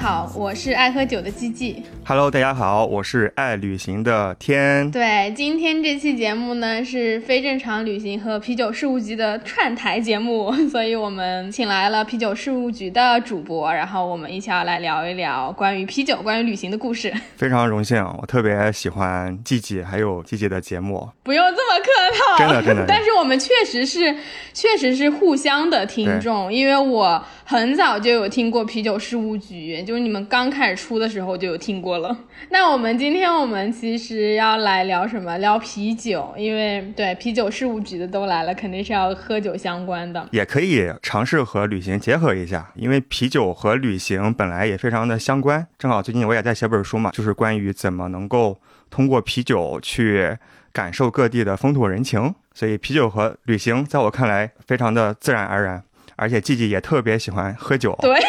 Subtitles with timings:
[0.00, 1.82] 好，我是爱喝酒的鸡鸡。
[2.04, 4.88] Hello，大家好，我是爱旅行的天。
[4.92, 17.12] 对，今天这期节目呢是非正常旅行和啤酒事务局的串台节目， 所以我们请来了啤酒事务局的主播，然后我们一起要来聊一聊关于啤酒、关于旅行的故事。
[17.36, 21.08] 非常荣幸，我特别喜欢季季还有季季的节目。
[21.24, 24.16] 不用这么客套，真的真的 但是我们确实是，
[24.54, 32.14] 确实是互相的听众，因为我很早就有听过啤酒事务局，就是你们刚开始出的时候就有听过了。
[32.52, 35.38] 那我们今天我们其实要来聊什么？
[35.38, 40.28] 聊啤酒，因为对啤酒事务局的都来了，肯定是要喝酒相关的。
[40.30, 45.66] 也可以尝试和旅行结合一下，因为啤酒和旅行本来也非常的相关。
[45.78, 50.36] 正好最近我也在写本书嘛，就是关于怎么能够通过啤酒去
[50.70, 52.34] 感受各地的风土人情。
[52.52, 55.82] 所以啤酒和旅行在我看来非常的自然而然，
[56.16, 57.96] 而且季季也特别喜欢喝酒。
[58.02, 58.20] 对。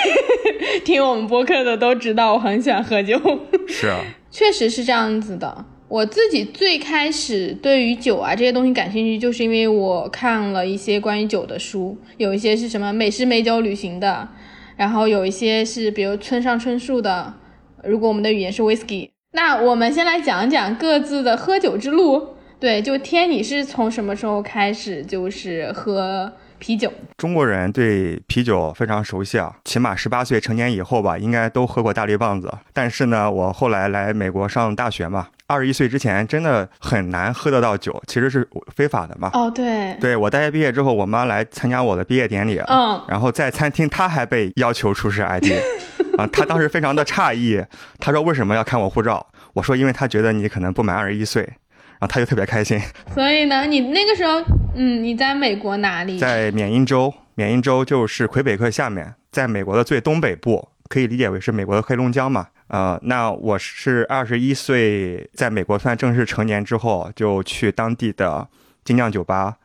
[0.86, 3.20] 听我们播客的都知道，我很喜欢喝酒。
[3.68, 4.00] 是啊，
[4.32, 5.66] 确实是这样子的。
[5.88, 14.28] 我自己最开始对于酒啊这些东西感兴趣，就是因为我看了一些关于酒的书，有一些是什么美食美酒旅行的，
[14.78, 17.34] 然后有一些是比如村上春树的。
[17.84, 22.36] 如果我们的语言是 whisky，那我们先来讲讲各自的喝酒之路。
[22.60, 26.34] 对，就天，你是从什么时候开始就是喝？
[26.60, 32.52] 啤酒，中国人对啤酒非常熟悉啊，起码十八岁成年以后吧，应该都喝过大绿棒子。
[32.74, 39.32] 但是呢，我后来来美国上大学嘛，二十一岁之前真的很难喝得到酒，其实是非法的嘛。
[39.34, 45.46] 哦，对，对我大学毕业之后，我妈来参加我的毕业典礼，嗯，然后在餐厅，她还被要求出示 ID，
[46.20, 47.64] 啊，她当时非常的诧异，
[48.00, 49.26] 她说为什么要看我护照？
[49.54, 51.48] 我说因为她觉得你可能不满二十一岁。
[52.00, 52.80] 然后他就特别开心，
[53.14, 54.42] 所以呢，你那个时候，
[54.74, 56.18] 嗯，你在美国哪里？
[56.18, 62.48] 在缅因州，缅因州就是魁北克下面，在美国的最东北部，可以理解为是美国的黑龙江嘛。
[62.68, 68.48] 呃，那我是二十一岁，在美国算正式成年之后，就去当地的
[68.86, 69.56] 精酿酒吧。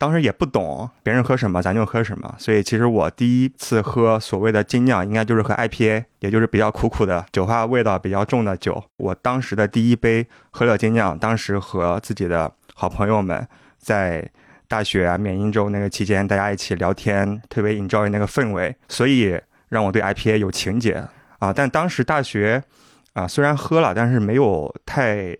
[0.00, 2.34] 当时也不懂别人喝什么，咱就喝什么。
[2.38, 8.82] 所以其实我第一次喝所谓的精酿，应该就是喝 IPA，也就是比较苦苦的酒花味道比较重的酒。
[8.96, 13.46] 我当时的第一杯喝了精酿，当时和自己的好朋友们
[13.76, 14.26] 在
[14.68, 19.38] 大学啊缅因州那个期间，大家一起聊天，特别 enjoy 那个氛围，所以
[19.68, 21.04] 让我对 IPA 有情结
[21.40, 21.52] 啊。
[21.52, 22.64] 但当时大学
[23.12, 25.36] 啊虽然喝了，但是没有太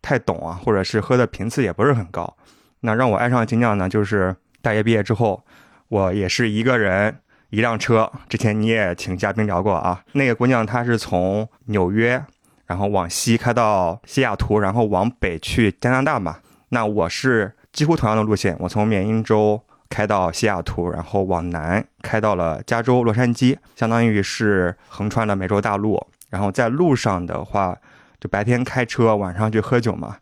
[0.00, 2.36] 太懂啊，或者是喝的频次也不是很高。
[2.80, 5.44] 那让我爱上精酿呢，就是大学毕业之后，
[5.88, 7.18] 我也是一个人
[7.50, 8.10] 一辆车。
[8.28, 12.22] 之前你也请嘉宾聊过啊，那个姑娘她是从纽约，
[12.66, 16.36] 然后往西开到西雅图，然后往北去加拿大嘛。
[16.68, 26.06] 那我是几乎同样的路线，我从缅因州开到西雅图，然后往南开到了加州洛杉矶，相当于是横穿了美洲大陆。
[26.30, 27.74] 然后在路上的话，
[28.20, 30.18] 就白天开车，晚上去喝酒嘛。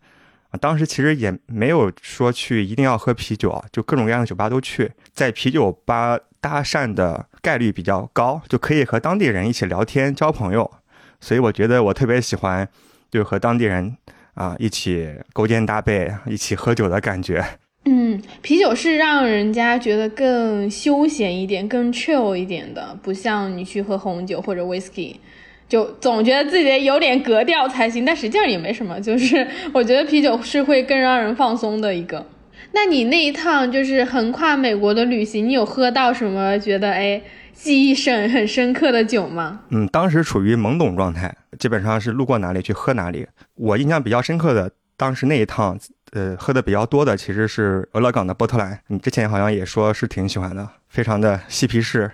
[0.56, 10.70] 当时其实也没有说去一定要喝啤酒啊，就各种各样的酒吧都去，在啤酒吧搭讪的概率比较高，就可以和当地人一起聊天交朋友，
[11.20, 12.68] 所以我觉得我特别喜欢，
[13.10, 13.96] 就和当地人
[14.34, 17.44] 啊一起勾肩搭背、一起喝酒的感觉。
[17.84, 25.16] 嗯，啤酒是让人家觉得更休闲一点、更 chill 一点的，不像你去喝红酒或者 whisky。
[25.68, 28.98] 就总觉得自己有点格调才行，但实际上也没什么。
[29.02, 32.24] 就是我觉得啤酒是会更让人放松的一个。
[32.72, 37.20] 那你那一趟就是横跨美国的旅行，你有喝到什么觉得哎
[37.52, 39.60] 记忆深很深刻的酒吗？
[39.70, 43.26] 嗯，当时处于懵懂状态，基本上是路过哪里去喝哪里。
[43.54, 45.78] 我印象比较深刻的，当时那一趟，
[46.12, 48.78] 呃，喝的比较多的其实是俄勒冈的波特兰。
[48.88, 52.10] 你之前好像也说是挺喜欢的，非常的嬉皮士。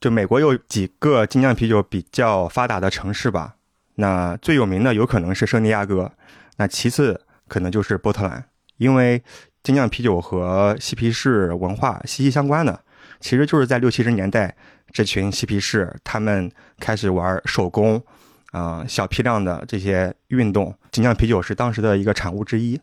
[0.00, 3.56] 就美国有几个精酿啤酒比较发达的城市吧，
[3.96, 6.12] 那最有名的有可能是圣地亚哥，
[6.58, 8.44] 那其次可能就是波特兰，
[8.76, 9.22] 因为
[9.62, 12.80] 精酿啤酒和嬉皮士文化息息相关的，
[13.20, 14.54] 其实就是在六七十年代，
[14.92, 18.02] 这群嬉皮士他们开始玩手工，
[18.52, 22.80] 啊、小批量的这些运动，精酿啤酒是当时的一个产物之一。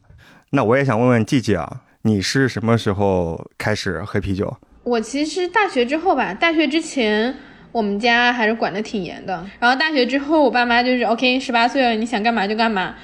[0.50, 4.58] 那我也想问问季季啊，你是什么时候开始喝啤酒？
[4.84, 7.34] 我其实大学之后吧，大学之前
[7.72, 9.46] 我们家还是管的挺严的。
[9.60, 12.96] 然后大学之后，我爸妈就是 OK，十八岁了，你想干嘛就干嘛。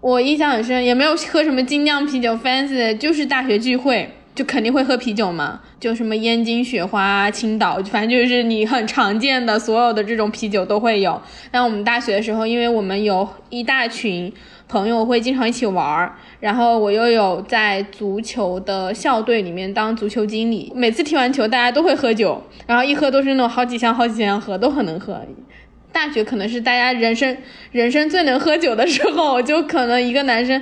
[0.00, 11.20] 我印象很深，也没有喝什么精酿啤酒，fancy，就是大学聚会就肯定会喝啤酒嘛，就什么燕京雪花、青岛，反正就是你很常见的所有的这种啤酒都会有。
[11.52, 14.32] 那我们大学的时候，因为我们有一大群
[14.66, 25.20] 朋友会经常一起玩儿，然后我又有在足球的校队里面当足球经理，每次踢完球大家都会喝酒，然后一喝都是那种好几箱好几箱喝，都很能喝。
[25.92, 27.36] 大学可能是大家人生
[27.70, 30.60] 人生最能喝酒的时候，就可能一个男生，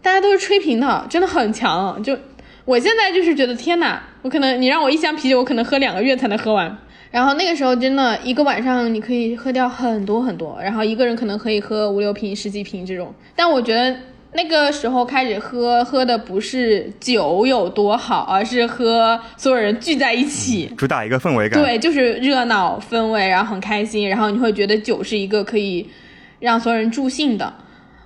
[0.00, 2.02] 大家都是吹瓶的，真的很强。
[2.02, 2.16] 就
[2.64, 6.76] 我现在就是觉得天哪，我可能你让我一箱啤酒，我可能喝两个月才能喝完。
[7.10, 13.14] 然后那个时候真的一个晚上你可以喝掉很多很多，然后一个人可能可以喝五六瓶、十几瓶这种。
[13.36, 13.96] 但我觉得。
[14.34, 21.62] 那个时候开始喝，喝的不是酒有多好，而是喝所有人聚在一起，主打一个氛围感。
[21.62, 25.86] 对，就是热闹氛围，然后很开心，然后你会觉得酒是一个可以
[26.40, 27.52] 让所有人助兴的。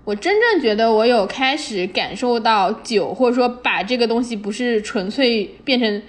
[0.07, 6.03] 我真正觉得我有开始感受到酒，或者说把这个东西不是纯粹变成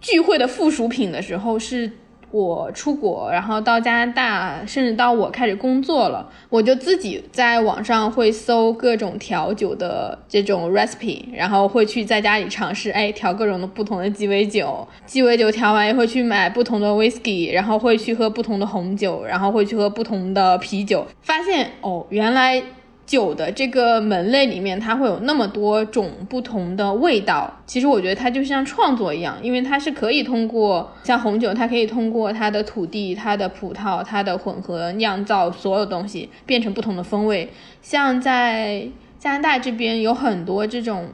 [0.00, 1.90] 聚会的附属品的时候是。
[2.32, 22.60] 我出国，然后到加拿大，甚至到我开始工作了，我就自己在网上会搜各种调酒的这种 recipe，然后会去在家里尝试，哎，调各种的不同的鸡尾酒，鸡尾酒调完也会去买不同的 whisky，然后会去喝不同的红酒，然后会去喝不同的啤酒，发现哦，原来。
[23.06, 27.60] 酒的这个门类里面，它会有那么多种不同的味道。
[27.64, 37.48] 其实我觉得它就像创作一样，因为它是可以通过像红酒，它可以通过它的土地、它的葡萄、它的混合酿造所有东西变成不同的风味。
[37.80, 38.88] 像在
[39.20, 41.10] 加拿大这边有很多这种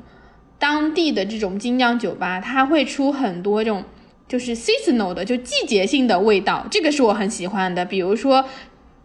[0.58, 3.84] 当地的这种精酿酒吧，它会出很多这种
[4.26, 7.84] 就是 seasonal 的，就季节性的味道，这个是我很喜欢的。
[7.84, 8.42] 比如说。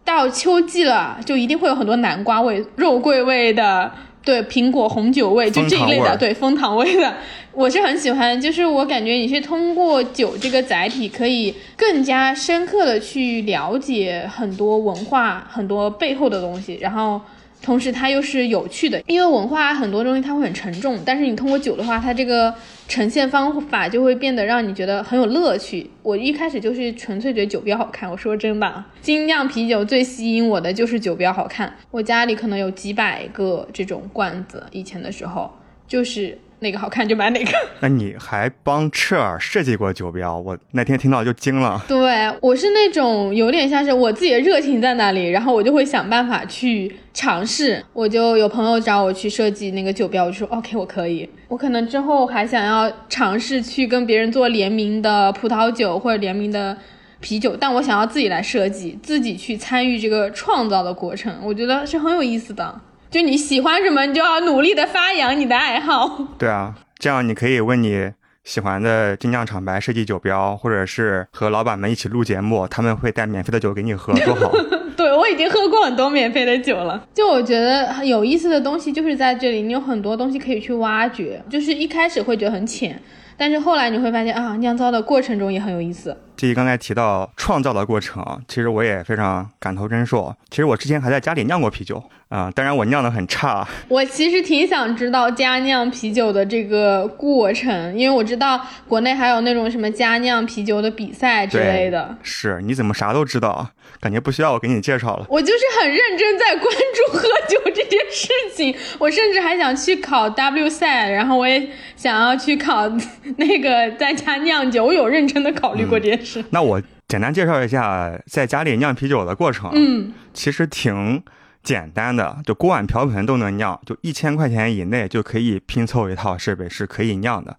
[0.08, 3.92] 到秋季了，就一定会有很多南瓜味、肉桂味的，
[4.24, 7.14] 对，苹果红酒味，就这一类的，对，枫糖味的，
[7.52, 8.40] 我是很喜欢。
[8.40, 17.20] 就是我感觉你是通过酒这个载体，可以更加深刻的去了解很多文化、很多背后的东西，然后。
[17.60, 22.54] 同时它又是有趣的，因为文化很多东西它会很沉重，但是你通过酒的话，它这个
[22.86, 25.90] 呈现方法就会变得让你觉得很有乐趣。
[26.02, 31.74] 我一开始就是纯粹觉得酒标好看，我说真的，精酿啤酒最吸引我的就是酒标好看。
[31.90, 35.50] 我家里可能有几百个这种罐子，以前的时候
[35.86, 36.38] 就是。
[36.60, 37.50] 哪个好看就买哪个。
[37.80, 40.38] 那你还帮赤尔设计过酒标？
[40.38, 41.82] 我那天听到就惊了。
[41.86, 47.84] 对我是那种有点像是我自己的热情在那里，然后我就会想办法去尝试。
[47.92, 51.28] 我就有朋友找我去设计那个酒标，我就说 OK，我可以。
[51.48, 56.76] 我可能之后还想要尝试去跟别人做联名的葡萄酒或者联名的
[57.20, 62.80] 啤酒，但我想要自己来设计，自己去参与这个创造的过程，我觉得是很有意思的。
[63.10, 66.28] 就你喜欢什么，你就要努力的发扬你的爱好。
[66.38, 68.12] 对啊，这样你可以问你
[68.44, 74.52] 喜欢的精酿厂牌设计酒标，或者是和老板们一起录节目，他们会带免费的酒给你喝，多好。
[74.94, 77.02] 对我已经喝过很多免费的酒了。
[77.14, 81.40] 就我觉得有意思的东西就是在这里，你有很多东西可以去挖掘。
[81.48, 83.00] 就是一开始会觉得很浅，
[83.38, 86.14] 但是后来你会发现啊，酿造的过程中也很有意思。
[86.36, 90.34] 至于刚才提到创造的过程，其实我也非常感同身受。
[90.50, 92.02] 其实我之前还在家里酿过啤酒。
[92.28, 93.66] 啊，当然我酿的很差。
[93.88, 102.14] 我其实挺想知道家酿啤酒的这个过程，因为我知道国内还有那种什么家酿啤酒的比赛之类的。
[102.22, 103.70] 是，你怎么啥都知道？
[104.00, 105.26] 感觉不需要我给你介绍了。
[105.28, 112.88] 我就是很认真在关注喝酒这件事情， 我甚至还想去考 W 赛，然后我也想要去考
[113.36, 116.44] 那个在家酿酒，我有认真的考虑过这件事。
[116.50, 119.70] 那我简单介绍一下在家里酿啤酒的过程。
[119.72, 121.22] 嗯，其实挺。
[121.60, 127.54] 简单的，就锅碗瓢盆都能酿，就一千块钱以内就可以拼凑一套设备是可以酿的。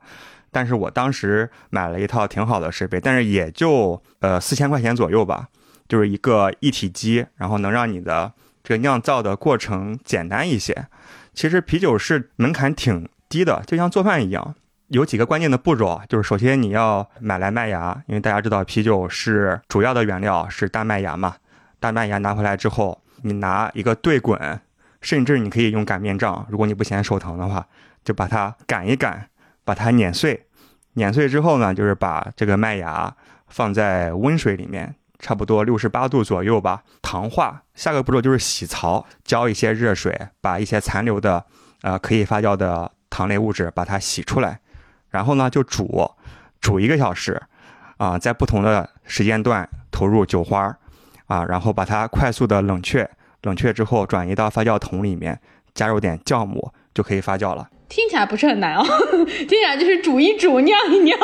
[0.51, 5.49] 但是我当时买了一套挺好的设备，但是也就呃四千块钱左右吧，
[5.89, 8.31] 就是一个一体机，然后能让你的
[8.63, 10.87] 这个酿造的过程简单一些。
[11.33, 14.55] 其实啤酒是门槛挺低的，就像做饭一样，
[14.87, 21.35] 有几个关键的步骤啊，就是首先你要买来麦芽，因为大家知道啤酒是主要的原料是大麦芽嘛，
[21.81, 23.01] 大麦芽拿回来之后。
[23.21, 24.61] 你拿一个对滚，
[25.01, 27.67] 甚至你可以用擀面杖，如果你不嫌手疼的话，
[28.01, 29.27] 就把它擀一擀，
[29.65, 30.45] 把它碾碎。
[30.93, 33.13] 碾碎之后呢，就是把这个麦芽
[33.49, 37.61] 放在温水里面，差不多六十八度左右吧，糖化。
[37.75, 41.45] 下个步骤就是洗槽，浇一些热水，把一些残留的
[41.81, 44.59] 呃可以发酵的糖类物质把它洗出来。
[45.09, 46.09] 然后呢，就煮，
[46.59, 47.41] 煮一个小时。
[47.97, 50.73] 啊，在不同的时间段投入酒花
[51.27, 53.09] 啊，然后把它快速的冷却，
[53.41, 55.37] 冷却之后转移到发酵桶里面，
[55.73, 57.69] 加入点酵母就可以发酵了。
[57.89, 58.85] 听起来不是很难哦，
[59.25, 61.19] 听起来就是煮一煮，酿一酿。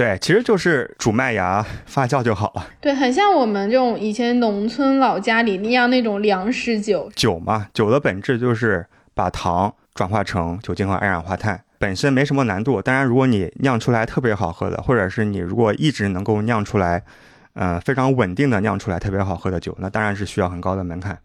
[0.00, 2.66] 对，其实就是煮麦芽发酵就好了。
[2.80, 7.12] 对，很像我们这种以前农村老家里酿那种粮食酒。
[7.14, 12.80] 酒嘛，酒的本质就是把糖转化成酒精和二氧化碳，本身没什么难度。
[12.80, 17.02] 当然，如果你酿出来特别好喝的，或者是你如果一直能够酿出来，
[17.52, 21.18] 呃，非常稳定的酿出来特别好喝的酒，那当然是需要很高的门槛。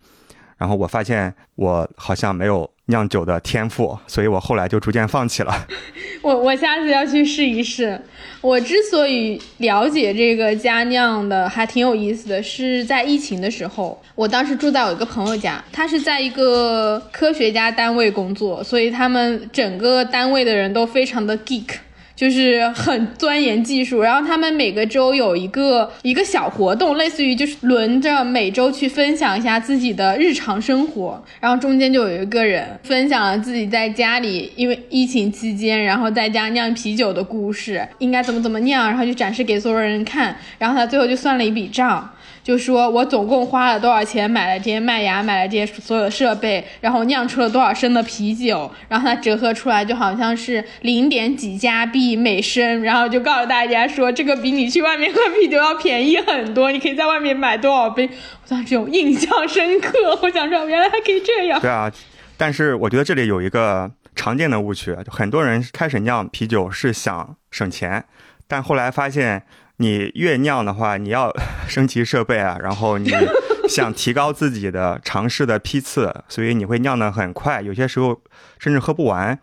[0.57, 5.67] 然后我发现我好像没有酿酒的天赋，所以我后来就逐渐放弃了。
[6.21, 7.99] 我我下次要去试一试。
[8.41, 21.77] 我之所以了解这个家酿的，还挺有意思的，是在疫情的时候，我当时住在我一个朋友家，他是在一个科学家单位工作，所以他们整个单位的人都非常的 geek。
[22.15, 42.09] 就是很钻研技术，然后他们每个周有一个一个小活动，类似于就是轮着每周去分享一下自己的日常生活，然后中间就有一个人分享了自己在家里因为疫情期间，然后在家酿啤酒的故事，应该怎么怎么酿，然后就展示给所有人看，然后他最后就算了一笔账。
[42.45, 58.07] 就说我总共花了多少钱买了这些麦芽，买了这些所有设备，然后酿出了多少升的啤酒，然后它折合出来就好像是零点几加币每升，然后就告诉大家说这个比你去外面喝啤酒要便宜很多，你可以在外面买多少杯。
[58.07, 61.59] 我当时有印象深刻，我想说原来还可以这样。
[61.59, 61.91] 对啊，
[62.37, 68.05] 但是我觉得这里有一个常见的误区，很多人开始酿啤酒是想省钱，
[68.47, 69.41] 但后来发现。
[69.77, 71.31] 你越酿的话，你要
[71.67, 73.11] 升级设备啊，然后你
[73.67, 78.21] 想提高自己的尝试的批次，所以你会酿的很快，有些时候
[78.59, 79.37] 甚至喝不完。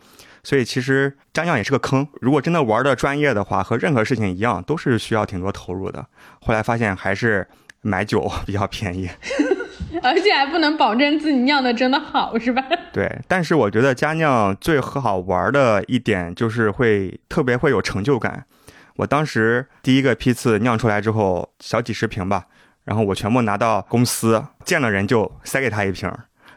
[0.45, 2.09] 所以其实家酿也是个坑。
[2.21, 6.05] 如果真的玩的专业的话，和任何事情一样，都是需要挺多投入的。
[6.41, 7.47] 后来发现还是
[7.81, 9.09] 买酒 比较便宜，
[10.03, 12.65] 而且还不能保证自己酿的真的好，是吧？
[12.93, 13.21] 对。
[13.29, 18.45] 但是我觉得家酿最好玩的一点就是会特别会有成就感。
[18.96, 22.46] 我当时第一个批次酿出来之后，小几十瓶吧，
[22.84, 26.11] 然后我全部拿到公司，见了人就塞给他一瓶，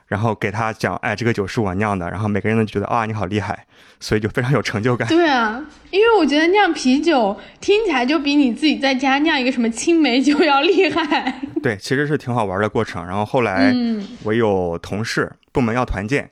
[0.07, 3.65] 然后给他讲，哎，这个酒是我酿的，然后每个人都觉得啊，你好厉害，
[3.99, 5.07] 所以就非常有成就感。
[5.07, 11.41] 对啊，因为我觉得酿啤酒听起来就比你自己在家酿一个什么青梅酒要厉害。
[11.63, 13.05] 对，其实是挺好玩的过程。
[13.05, 13.73] 然后后来
[14.23, 16.29] 我有同事部门要团建。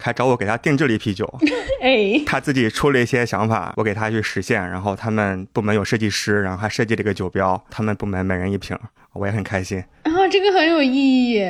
[0.00, 1.26] 还找我给他定制了一批酒，
[1.82, 4.60] 哎，他自己出了一些想法，我给他去实现。
[4.60, 8.76] 然后他们部门有设计师，然后还设计了一个酒标，他们部门每人一瓶，
[9.12, 9.78] 我也很开心。
[10.02, 11.44] 啊，这个很有意义。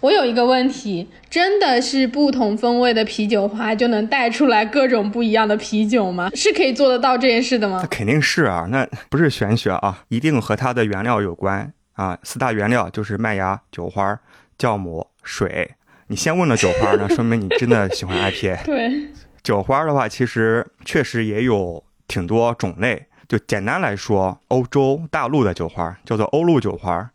[0.00, 6.30] 我有一个问题，真的是不同风味的啤酒花就能带出来各种不一样的啤酒吗？
[6.34, 7.78] 是可以做得到这件事的吗？
[7.80, 12.18] 那肯定是啊，那不是玄学啊，一定和它的原料有关啊。
[12.22, 14.18] 四大原料就是麦芽、酒花、
[14.58, 15.70] 酵母、水。
[16.08, 18.64] 你先问了酒花，那 说明你真的喜欢 IPA。
[18.64, 19.08] 对，
[19.42, 23.06] 酒花的话，其实确实也有挺多种类。
[23.26, 27.10] 就简单来说，欧洲大陆的酒花叫做欧陆酒花，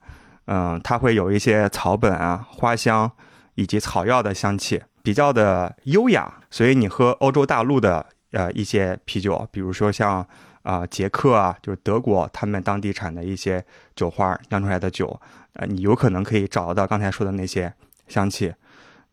[0.45, 3.09] 嗯，它会有一些草本啊、花香
[3.53, 6.33] 以及草药的香气，比较的优雅。
[6.49, 10.25] 所以你喝欧洲大陆的呃一些啤酒，比如说像
[10.63, 13.63] 啊捷克啊，就是德国他们当地产的一些
[13.95, 15.21] 酒花酿出来的酒，
[15.53, 17.71] 呃，你有可能可以找得到刚才说的那些
[18.07, 18.51] 香气。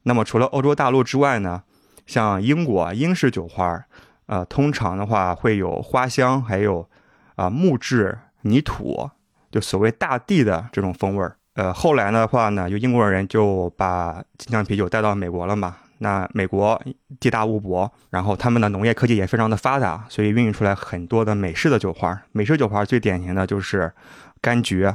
[0.09, 1.65] 那么除了欧洲大陆之外呢，
[2.07, 3.85] 像英国英式酒花，
[4.27, 6.89] 呃，通常的话会有花香，还有
[7.35, 9.11] 啊木质、泥土，
[9.51, 11.37] 就所谓大地的这种风味儿。
[11.55, 15.77] 呃，后来的话呢，就英国人就把金枪啤酒带到美国了嘛。
[15.99, 16.81] 那美国
[17.19, 22.23] 地大物博，然后他们的农业科技也非常的发达，所以孕育出来很多的美式的酒花。
[22.31, 23.93] 美式酒花最典型的就是
[24.41, 24.89] 柑橘、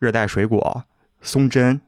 [0.00, 0.82] 热带水果、
[1.20, 1.80] 松针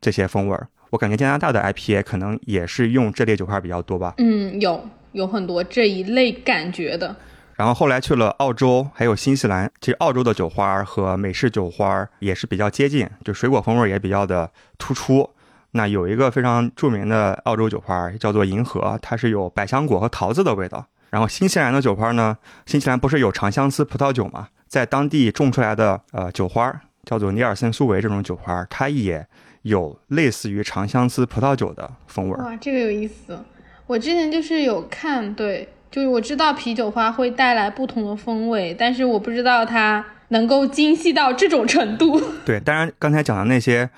[0.00, 0.68] 这些风味儿。
[0.94, 4.14] 我感觉加拿大的 IPA 可能也是用这类酒花比较多吧。
[4.18, 7.16] 嗯，有有很多这一类感觉的。
[7.56, 9.68] 然后后来去了澳洲，还有新西兰。
[9.80, 14.48] 其实澳洲的酒花和美式酒花也是比较接近，就水果风味也比较的
[14.78, 15.28] 突出。
[15.72, 20.86] 那有一个非常著名的澳洲酒花叫做银河，它是有百香果和桃子的味道。
[21.10, 24.46] 然后新西兰的酒花呢，新西兰不是有长相思葡萄酒嘛？
[24.68, 26.72] 在当地种出来的呃酒花
[27.04, 29.26] 叫做尼尔森苏维这种酒花，它也。
[29.64, 32.36] 有类似于长相思葡萄酒的风味。
[32.36, 33.38] 哇，这个有意思。
[33.86, 42.20] 我之前就是有看，对，就是我知道啤酒花会带来不同的风味，但是我不知道它能够精细到这种程度。
[42.44, 43.88] 对，当然刚才讲的那些，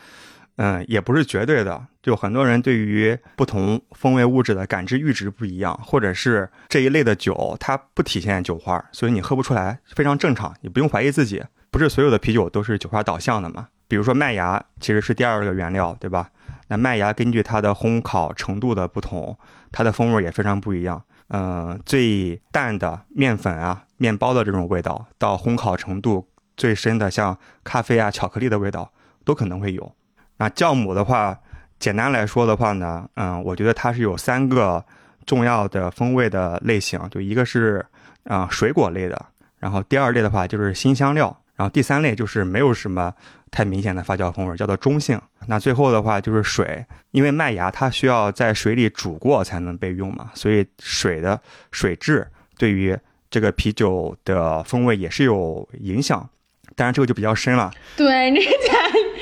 [0.57, 1.87] 嗯，也不是绝对的。
[2.03, 11.43] 就很多人对于不同风味物质的感知阈值不一样，或者是这一类的酒它不体现酒花，所以你喝不出来，非常正常，你不用怀疑自己。
[11.73, 13.69] 不是所有的啤酒都是酒花导向的嘛？
[13.89, 16.31] 比如说麦芽其实是第二个原料，对吧？
[16.69, 19.39] 那麦芽根据它的烘烤程度的不同，
[19.71, 21.01] 它的风味也非常不一样。
[21.29, 26.27] 嗯，最淡的面粉啊、面包的这种味道，到烘烤程度
[26.57, 28.91] 最深的像咖啡啊、巧克力的味道，
[29.25, 29.93] 都可能会有。
[30.37, 31.39] 那酵母的话，
[31.79, 34.85] 简单来说的话呢，嗯，我觉得它是有三个
[35.25, 37.85] 重要的风味的类型，就一个是
[38.25, 39.27] 啊水果类的，
[39.59, 43.13] 然后第二类的话就是新香料，然后第三类就是没有什么
[43.51, 45.21] 太明显的发酵风味，叫做中性。
[45.49, 51.41] 那最后的话就是水，因为麦芽它需要在水里煮过才能被用嘛，所以水的
[51.73, 52.27] 水质
[52.59, 52.97] 对于
[53.31, 56.29] 这个啤酒的风味也是有影响。
[56.75, 57.73] 当然这个就比较深了。
[57.97, 58.39] 对，你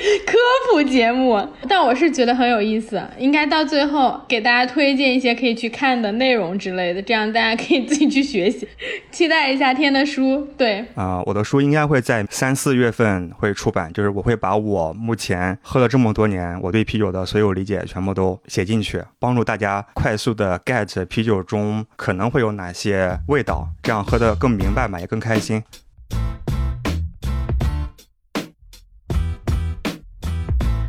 [0.26, 0.36] 科
[0.70, 8.68] 普节目，但我是觉得很有意思，应该到最后给大家推荐一些可以去看的内容之类的，这样大家可以自己去学习。
[9.10, 25.62] 期待一下天的书，对啊，我的书应该会在三四月份会出版，就是我会把我目前喝了这么多年我对啤酒的所有理解全部都写进去，帮助大家快速的 get 啤酒中可能会有哪些味道，这样喝的更明白嘛，也更开心。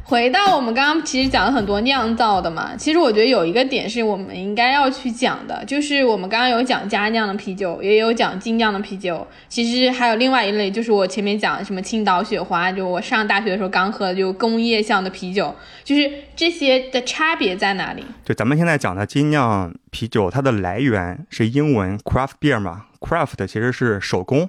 [0.08, 18.06] 回到我们刚刚其实讲了很多酿造的嘛，其实我觉得有一个点是我们应该要去讲的，就是我们刚刚有讲家酿的啤酒，也有讲精酿的啤酒，其实还有另外一类，就是我前面讲什么青岛雪花，就我上大学的时候刚喝的，就工业向的啤酒，就是这些的差别在哪里？
[18.24, 24.48] 就咱们现在讲的精酿啤酒，它的来源是英文 craft beer 嘛，craft 其实是手工，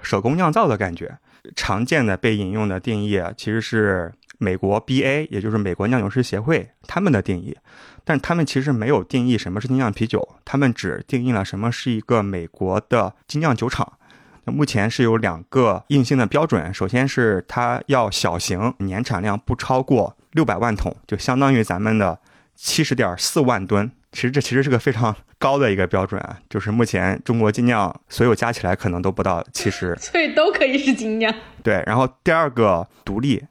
[0.00, 1.18] 手工酿造的感觉，
[1.56, 4.12] 常见的被引用的定义其实是。
[4.38, 7.56] 美国 BA，也就是美国酿酒师协会，他们的定义，
[8.04, 13.94] 但他们其实没有定义什么是精酿啤酒，他们只定义了什么是一个美国的精酿酒厂。
[14.44, 22.18] 那目前是有两个硬性的标准，首先是它要小型，年产量不超过六百万桶，就相当于咱们的
[22.54, 23.90] 七十点四万吨。
[24.12, 31.34] 其实这其实是个非常高的一个标准啊，就是目前中国精酿所有加起来可能都不到七十，所以都可以是精酿。
[31.62, 33.44] 对，然后第二个独立。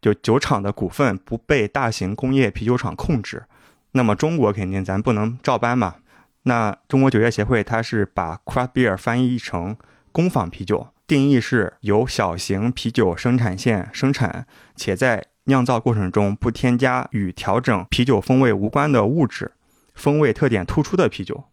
[0.00, 3.44] 就酒厂的股份不被大型工业啤酒厂控制，
[3.92, 5.96] 那么中国肯定咱不能照搬嘛。
[6.44, 9.76] 那中国酒业协会它是把 craft beer 翻译成
[10.10, 19.52] 工坊啤酒，定义是由小型啤酒生产线生产，且在酿造过程中不添加与调整啤酒风味无关的物质，
[19.94, 21.44] 风味特点突出的啤酒。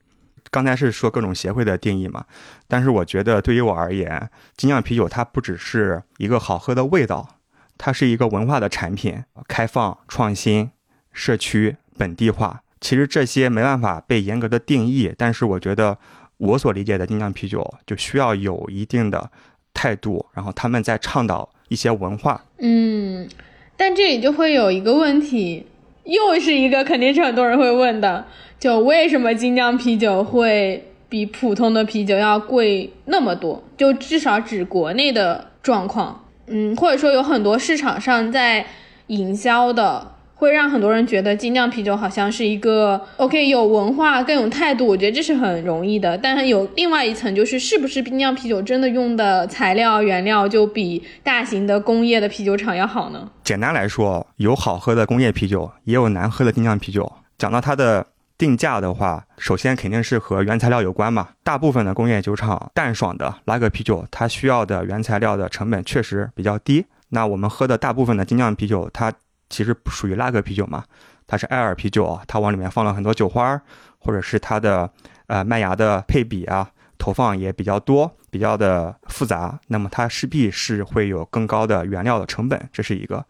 [0.49, 2.23] 刚才是说各种协会的定义嘛，
[2.69, 7.37] 但是我觉得对于我而言，精酿啤酒它不只是一个好喝的味道。
[7.77, 10.71] 它是一个文化的产品，开放、创新、
[11.11, 15.13] 社区、本地化，其实这些没办法被严格的定义。
[15.17, 15.97] 但是我觉得，
[16.37, 19.29] 我所理解的精酿啤酒就需要有一定的
[19.73, 22.43] 态度，然后他们在倡导一些文化。
[22.59, 23.27] 嗯，
[23.75, 25.67] 但这里就会有一个问题，
[26.03, 28.25] 又是一个肯定是很多人会问的，
[28.59, 33.63] 就为什么精酿啤酒会比普通的啤酒要贵那么多？
[33.77, 36.23] 就至少指国内的状况。
[36.47, 38.65] 嗯，或者说有很多市场上在
[39.07, 46.17] 营销的，会让很多人觉得精酿啤酒好像是一个 OK 有文化更有态度，我觉得这是很容易的。
[46.17, 53.29] 但是有另外一层，就是是不是精酿啤酒真的用的材料原料就比大型的工业的啤酒厂要好呢？
[53.43, 57.12] 简单来说，有好喝的工业啤酒，也有难喝的精酿啤酒。
[57.38, 58.05] 讲到它的。
[58.38, 61.30] 定价的话，首先肯定是和原材料有关嘛。
[61.43, 66.86] 大部分的工业酒厂淡爽的拉格啤酒，它需要的原材料的成本确实比较低。
[67.10, 69.12] 那我们喝的大部分的精酿啤酒，它
[69.50, 70.84] 其实不属于拉格啤酒嘛，
[71.26, 73.60] 它是艾尔啤酒啊，它往里面放了很多酒花，
[73.97, 74.91] 或者是它的
[75.26, 83.26] 呃麦芽的配比啊投放也比较多，比较的复杂，那么它势必是会有更高的原料的成本，这是一个。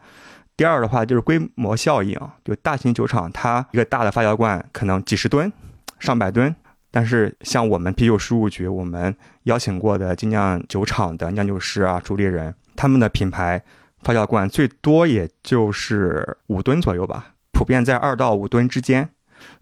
[0.58, 5.54] 第二的话就是规模效应，就大型酒厂它一个大的发酵罐可能几十吨、
[6.00, 6.54] 上百吨，
[6.90, 13.64] 但是像我们啤酒事务局，我们邀请过的精酿酒厂的酿酒师啊、主理人，他们的品牌
[14.02, 19.08] 发酵罐最多也就是五吨左右吧，普遍在二到五吨之间。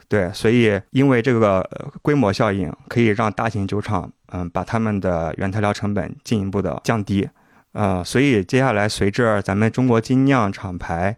[0.07, 1.67] 对，所以因为这个
[2.01, 7.27] 规模效应，可以让大型酒厂嗯把他们的原材料成本进一步的降低。
[7.75, 11.17] 呃，所以接下来随着咱们中国精酿厂牌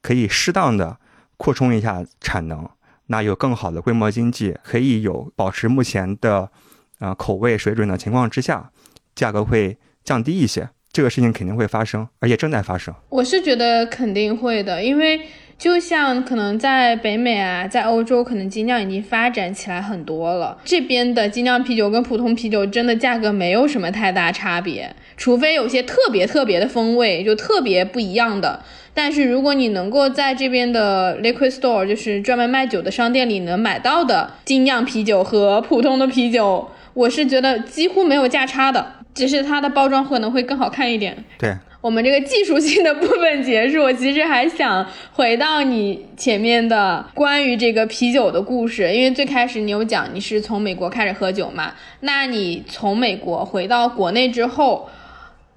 [0.00, 0.96] 可以适当的
[1.36, 2.66] 扩充一下产能，
[3.08, 6.50] 那有更好的规模经济，可以有保持目前的
[6.98, 8.70] 呃口味水准的情况之下，
[9.14, 10.70] 价格会降低一些。
[10.90, 12.94] 这个事情肯定会发生，而且正在发生。
[13.10, 15.20] 我是觉得肯定会的，因为
[15.58, 20.56] 就像可能在北美啊，在欧洲，可能精酿已经发展起来很多了。
[20.64, 28.62] 这边的精酿啤酒跟普通啤酒真的价格没有什么太大差别，除非有些特别特别的风味，就特别不一样的。
[28.94, 41.16] 但是如果你能够在这边的 liquid store，就是专门卖酒的商店里能买到的精酿啤酒和普通的啤酒，我是觉得几乎没有价差的，只是它的包装可能会更好看一点。
[41.36, 41.56] 对，
[41.88, 54.90] 我们这个技术性的部分结束，我其实还想回到你前面的关于这个啤酒的故事，因为最开始你有讲你是从美国开始喝酒嘛，那你从美国回到国内之后。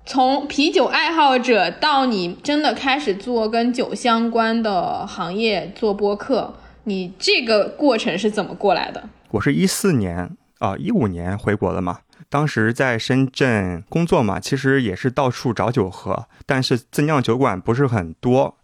[0.04, 9.04] 从啤酒爱好者到你真的开始做跟酒相关的行业做播客，你这个过程是怎么过来的？
[9.30, 12.00] 我是一四年啊，一五年回国的嘛。
[12.32, 18.56] 当时在深圳工作嘛，其实也是到处找酒喝，但是自酿酒馆不是很多，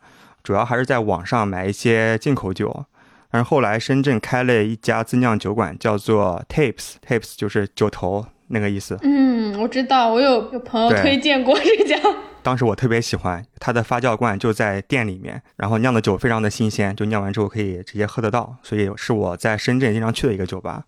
[0.41, 2.85] 主要还是在网上买一些进口酒。
[3.29, 8.25] 但是后来深圳开了一家自酿酒馆，叫做 Tapes，Tapes 就是酒头。
[8.49, 11.99] 那个意思，嗯，我知道，我有有朋友推荐过这家。
[12.41, 20.85] 当时我特别喜欢它的发酵罐就在店里面，然后酿的酒非常的新鲜，就酿完之后可以直接喝得到，所以是我在深圳经常去的一个酒吧。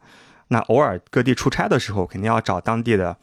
[0.50, 3.16] 那偶尔各地出差的时候，肯定要找当地的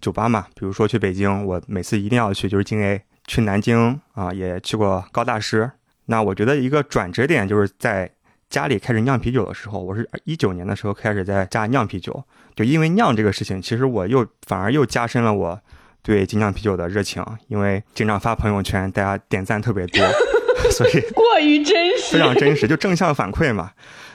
[0.00, 5.70] 酒吧嘛，比如说去北京，我每次一定要去就是京 A，去南京啊也去过高大师。
[6.06, 8.10] 那我觉得一个转折点就是在
[8.50, 12.22] 家里开始酿啤酒的时候，我是一九年的时候开始在家酿啤酒。
[12.54, 15.58] 就因为酿这个事情，其实我又反而又加深了我
[16.02, 20.04] 对精酿啤酒的热情，因为经常发朋友圈，大家点赞特别多，
[20.70, 23.72] 所以过于真实，非常真实，就正向反馈嘛。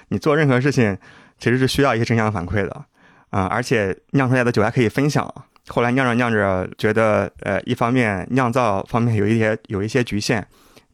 [0.09, 0.97] 你做任何事情
[1.39, 2.85] 其实是需要一些正向反馈的
[3.29, 5.33] 啊，而且酿出来的酒还可以分享。
[5.67, 10.45] 后来酿着酿着，觉得呃，一方面酿造方面有一些有一些局限，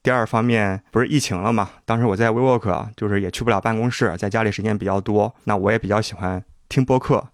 [0.04, 7.26] 第二方面不是疫情了嘛，当时我在 WeWork，就是也去不了办公室，在家里时间比较多，那我也比较喜欢听播客。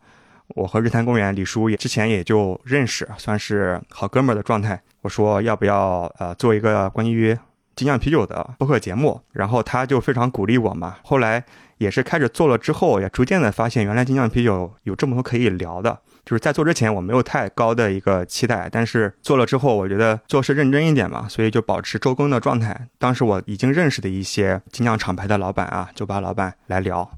[0.49, 4.79] 我和日坛公园李叔也之前也就认识，算是好哥们儿的状态。
[5.01, 7.35] 我说要不要呃做一个关于
[7.75, 10.97] 精酿啤酒的播客节目，然后他就非常鼓励我嘛。
[11.03, 11.43] 后来
[11.81, 15.99] 也是开始做了之后，也逐渐的发现原来精酿啤酒有这么多可以聊的。
[16.23, 22.87] 就是在做之前我没有太高的一个期待，但是做了之后，我觉得做事认真一点嘛，所以就保持周更的状态。
[22.99, 27.09] 当时我已经认识的一些精酿厂牌的老板啊，酒吧老板来聊。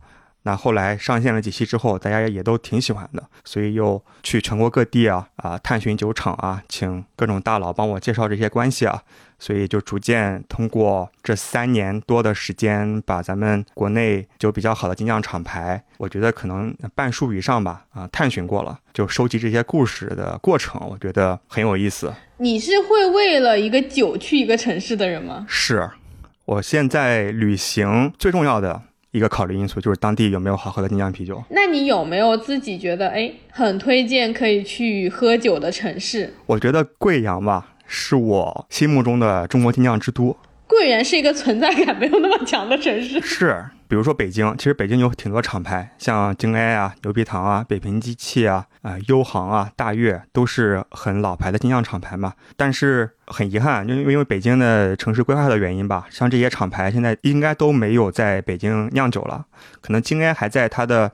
[0.43, 9.01] 那后来上线了几期之后，大家也都挺喜欢的，所以又去全国各地啊啊探寻酒厂啊，请各种大佬帮我介绍这些关系啊，
[9.39, 22.13] 所以就逐渐通过这三年多的时间，把咱们国内就比较好的精酿厂牌，我觉得可能半数以上吧啊探寻过了，就收集这些故事的过程，我觉得很有意思。
[22.37, 25.45] 你是会为了一个酒去一个城市的人吗？
[25.47, 25.89] 是，
[26.43, 28.81] 我现在旅行最重要的。
[29.13, 31.41] 一个考虑因素就是当地有没有好喝的精酿啤酒。
[31.51, 36.33] 那你有没有自己觉得哎很推荐可以去喝酒的城市？
[36.47, 40.35] 我觉得贵阳吧，是我心目中的中国精酿之都。
[40.65, 43.21] 贵阳是一个存在感没有那么强的城市。
[43.21, 43.63] 是。
[43.93, 52.33] 比如说北京，其实北京有挺多厂牌，像京 A 啊、牛皮糖啊、北平机器啊、啊优航啊、大悦都是很老牌的精酿厂牌嘛。
[52.57, 59.45] 但是很遗憾，就因为北京的城市规划的原因吧，像这些厂牌现在应该都没有在北京酿酒了。
[59.79, 61.11] 可能京 A 还在它的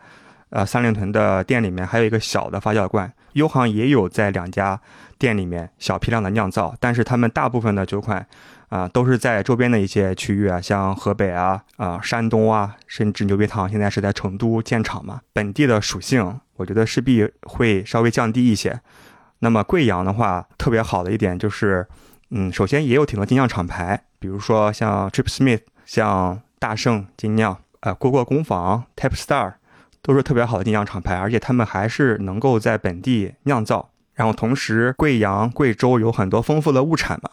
[0.51, 3.11] 呃三里屯的店里面，还有一个小的发酵罐。
[3.33, 4.79] 优航也有在两家
[5.17, 8.25] 店里面小批量的酿造，但是他们大部分的酒款。
[8.69, 18.79] 啊，都是在周边的一些区域啊，像河北啊、啊山东啊，甚至牛皮糖现在是在成都建厂嘛，本地的属性我觉得势必会稍微降低一些。
[19.39, 21.87] 那么贵阳的话，特别好的一点就是，
[22.29, 29.53] 嗯，首先也有挺多精酿厂牌，比如说像 Trip Smith、像大圣精酿、呃蝈蝈工坊、Tap Star，
[30.01, 33.89] 都是特别好的精酿厂牌，而且他们还是能够在本地酿造。
[34.13, 37.29] 然后同时，贵阳、贵州有很多丰富的物产嘛。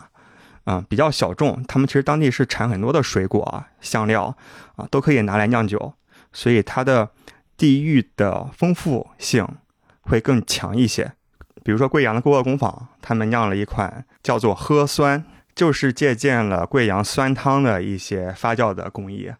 [0.66, 4.36] 啊，比较小众，他们其实当地是产很多的水果啊、香料
[4.74, 5.94] 啊，都可以拿来酿酒，
[6.32, 7.08] 所以它的
[7.56, 9.46] 地域的丰富性
[10.00, 11.12] 会更强一些。
[11.62, 15.24] 比如说贵阳的蝈蝈工坊，他们酿了一款叫做喝酸，
[15.54, 19.32] 就是借鉴了贵阳酸汤的一些发酵的工艺，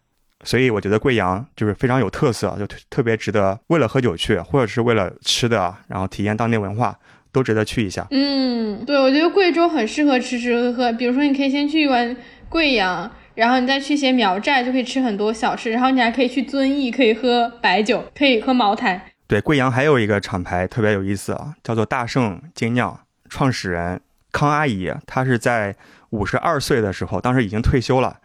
[0.45, 6.97] 所以我觉得贵阳就是非常有特色，就特别值得为了喝酒去，或者是为了吃的，然后体验当地文化。
[7.37, 8.07] 都值得去一下。
[8.09, 10.93] 嗯，对，我觉得贵州很适合吃吃喝喝。
[10.93, 12.17] 比如说，你可以先去完
[12.49, 15.69] 贵阳，然后你再去些苗寨，就可以吃很多小吃。
[15.69, 19.11] 然后你还可以去遵义，可以喝白酒，可以喝茅台。
[19.27, 25.75] 对，贵阳还有一个厂牌特别有意思啊，叫做大圣精酿，创始人康阿姨，她是在
[26.09, 28.17] 五十二岁的时候，当时已经退休了，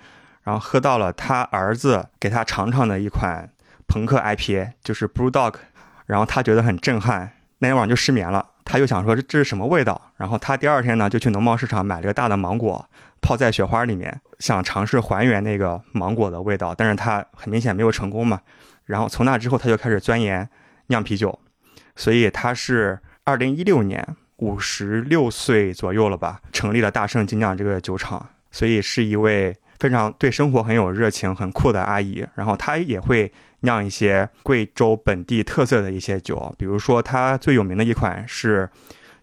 [0.45, 3.51] 然后喝到了她儿子给她尝尝的一款
[3.87, 5.57] 朋克 IPA，就是 Blue Dog，
[6.07, 8.47] 然后她觉得很震撼，那天晚上就失眠了。
[8.73, 10.01] 他就想说这这是什么味道？
[10.17, 12.89] 然后他第二天呢就去农贸市场买了个大的芒果，
[13.21, 18.41] 泡在雪花里面，想尝试还原那个芒果的味道，但是他很明显没有成功嘛。
[18.87, 20.49] 然后从那之后，他就开始钻研
[20.87, 21.39] 酿啤酒，
[21.97, 24.17] 所以他是二零一六年。
[24.39, 32.27] 五十六岁左右了吧，成立了大圣精酿这个酒厂，所以是一位非常对生活很有热情、很酷的阿姨。
[32.35, 33.31] 然后她也会
[33.63, 38.69] 酿一些贵州本地特色的一些酒，比如说它最有名的一款是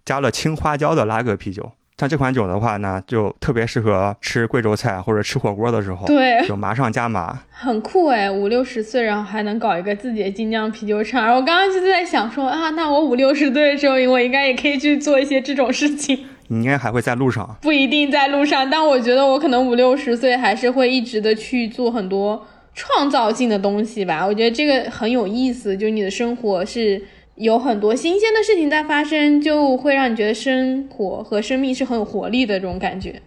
[0.04, 1.72] 加了青花椒的拉格啤酒。
[1.98, 8.32] 像这款酒的话呢，就特别适合吃贵州菜或者吃火锅的时候，对，就麻上加麻， 很酷哎！
[8.32, 11.36] 五六十岁，然后还能搞一个自己的精酿啤酒厂。
[11.36, 16.26] 我刚刚就在想说啊，那我五六十岁的时候，我应该也可以去做一些这种事情。
[16.48, 24.26] 你应该还会在路上，不一定在路上，但我觉得我可能五六十岁还是会一直的去做很多创造性的东西吧。
[24.26, 27.02] 我觉得这个很有意思，就是你的生活是。
[27.40, 33.22] 有很多新鲜的事情在发生，就会让你觉得生活和生命是很有活力的这种感觉。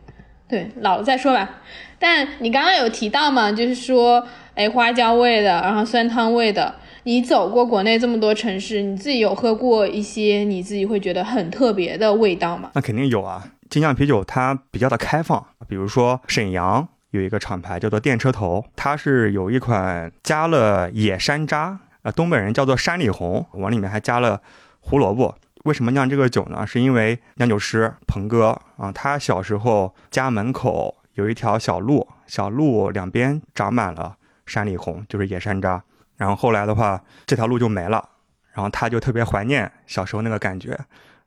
[0.47, 1.63] 对，老了再说吧。
[1.99, 4.23] 但你刚刚有提到嘛，就是说，
[4.55, 6.75] 哎，花椒味的，然后酸汤味的。
[7.05, 12.71] 你走过国内这么多城市，你自己有喝过一些你自己会觉得很特别的味道吗？
[12.75, 13.43] 那肯定有啊。
[13.71, 21.79] 精酿啤酒它比较的开放，比如说沈阳有一个厂牌叫做电车头，它是有一款加了野山楂。
[22.03, 24.43] 啊，东北人叫做山里红，往里面还加了
[24.81, 25.39] 胡萝卜。
[25.63, 26.67] 为什么酿这个酒呢？
[26.67, 35.81] 是因为酿酒师鹏哥啊，他小时候家门口有一条小路，小路两边长满了山里红，就是野山楂。
[36.17, 38.09] 然后后来的话，这条路就没了，
[38.53, 40.77] 然后他就特别怀念小时候那个感觉，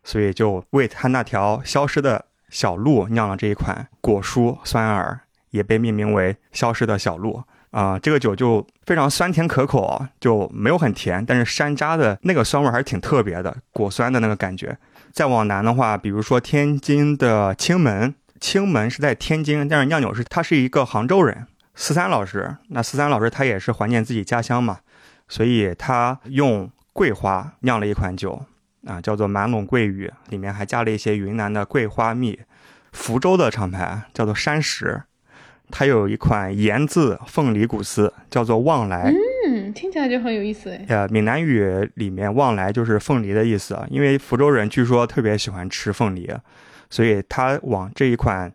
[0.04, 5.19] 所以就为他那条消失的小路酿了这一款果蔬酸饵，
[5.56, 7.41] 也被命名为消失的小路。
[7.72, 14.78] 啊，这个酒就非常酸甜可口，就没有很甜，但是山楂的那个酸味还是挺特别的，果酸的那个感觉。
[15.12, 22.56] 再往南的话，比如说天津的青门，青门是在天津，但是酿酒师他是一个杭州人，四三老师。
[22.70, 24.78] 那四三老师他也是怀念自己家乡嘛，
[25.28, 28.46] 所以他用桂花酿了一款酒，
[28.86, 32.39] 啊，叫做满陇桂雨，里面还加了一些云南的桂花蜜。
[32.94, 35.04] 福州的厂牌叫做山石。
[35.71, 39.12] 它有一款盐渍凤梨古斯，叫做旺来。
[39.47, 40.86] 嗯，听起来就很有意思哎。
[40.88, 46.30] 呃，闽南语里面旺来就是凤梨的意思，因为福州人据说特别喜欢吃凤梨，
[46.89, 48.51] 所以他往这一款，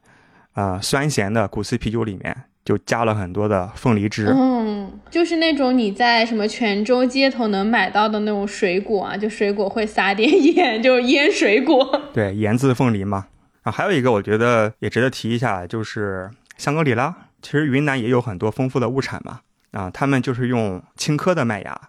[0.54, 4.32] 呃，酸咸的古斯啤酒里面就加了很多的凤梨汁。
[4.36, 12.02] 嗯，就是那种你在什么泉州街头能买到的那种水果啊，就水果会撒点盐，就是腌水果。
[12.12, 13.26] 对，盐渍凤梨嘛。
[13.62, 16.30] 啊，还有一个我觉得也值得提一下，就是。
[16.60, 21.88] 香格里拉其实云南也有很多丰富的物产嘛，啊，他们就是用青稞的麦芽、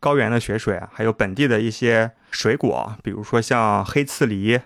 [0.00, 4.58] 高原的雪水，还有本地的一些水果，比如说像黑刺梨、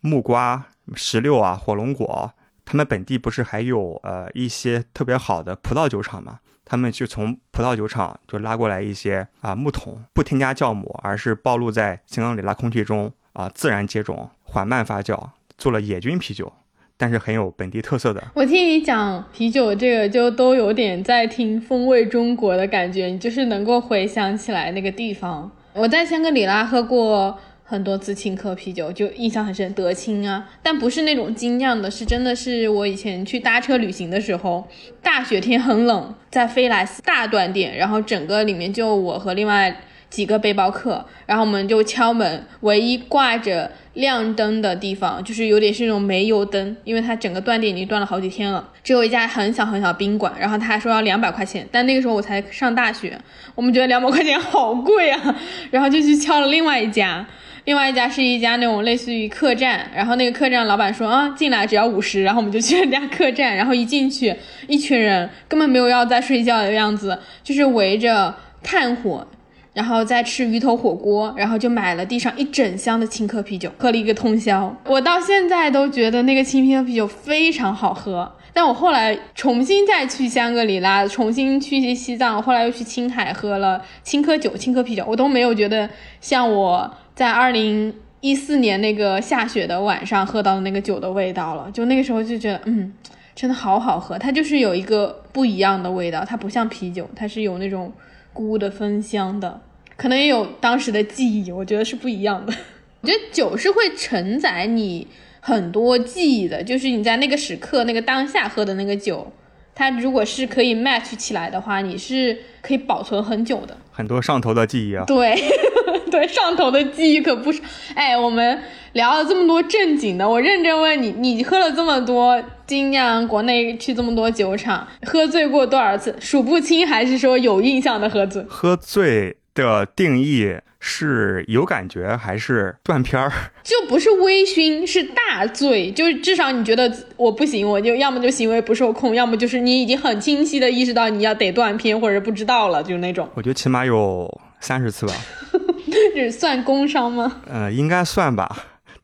[0.00, 2.32] 木瓜、石榴啊、火龙果，
[2.64, 6.38] 他们本地不是还有呃一些特别好的葡萄酒厂嘛？
[6.64, 16.50] 他们就从葡萄酒厂就拉过来一些啊木桶，不添加酵母，而是暴露在香格里拉空气中啊自然接种、缓慢发酵，做了野菌啤酒。
[16.98, 18.22] 但是很有本地特色的。
[18.34, 25.50] 我听你讲啤酒，这个就都有点在听风味中国的感觉，你就是能够回想起来那个地方。
[25.74, 34.66] 我在香格里拉喝过很多次青稞啤酒，就印象很深，德清啊，但不是那种精酿的，是真的是我以前去搭车旅行的时候，
[35.02, 39.76] 大雪天很冷，在飞来寺大断电，然后整个里面就我和另外。
[40.08, 48.66] 几个背包客，然后我们就敲门，唯一挂着亮灯的地方就是有点是那种煤油灯，因为它整个断电已经断了好几天了。
[48.82, 53.18] 只有一家很小很小宾馆，然后他还说要两百块钱，但那个时候我才上大学，
[53.54, 55.36] 我们觉得两百块钱好贵啊，
[55.72, 57.26] 然后就去敲了另外一家，
[57.64, 64.34] 另外一家是一家那种类似于客栈，然后那个客栈老板说啊进来只要五十，然后我们就去了家客栈，然后一进去
[64.68, 69.26] 一群人根本没有要在睡觉的样子，就是围着炭火。
[69.76, 74.74] 然后再吃鱼头火锅，然后就买了地上一整箱的青稞啤酒，喝了一个通宵。
[74.86, 78.32] 我到现在都觉得那个青稞啤酒非常好喝。
[78.54, 85.90] 但我后来重新再去香格里拉，重新去西藏，后来又去青海喝了青稞酒、青稞啤酒，我都没有觉得
[86.22, 91.70] 像我在二零一四年那个下雪的晚上喝到的那个酒的味道了。
[91.70, 92.90] 就那个时候就觉得，嗯，
[93.34, 97.92] 真的好好喝，它就是有一个不一样的味道，它不像啤酒，它是有那种
[98.36, 99.62] 菇的芬香的。
[99.96, 102.52] 可能也有当时的记忆，我觉得是不一样的。
[103.00, 105.06] 我觉得酒是会承载你
[105.40, 109.32] 很多记忆的，就是你在那个时刻、那个当下喝的那个酒，
[109.74, 113.76] 它如果是可以 match 起来的话，你是可以保存很久的。
[113.90, 115.04] 很多上头的记忆啊。
[115.06, 115.34] 对，
[116.10, 117.62] 对，上头的记忆可不是。
[117.94, 118.60] 哎，我们
[118.96, 126.16] 聊了这么多正经的，我认真问你，你喝了这么多精酿，国内去这么多酒厂，喝醉过多少次？
[126.18, 128.42] 数不清，还是说有印象的喝醉？
[128.48, 133.30] 喝醉的定义是有感觉还是断片儿？
[133.62, 143.28] 就不是微醺，是大醉，就是至少你觉得我不行，我就要么就行为不受控，要么就是你已经很清晰的意识到你要得断片或者不知道了，就那种。
[143.34, 145.12] 我觉得起码有三十次吧。
[146.14, 147.42] 这算工伤吗？
[147.46, 148.56] 呃，应该算吧。